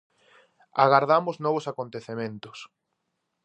[0.85, 2.57] Agardamos novos acontecementos.